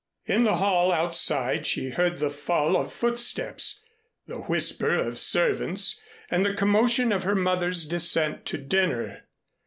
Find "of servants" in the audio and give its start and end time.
4.95-6.01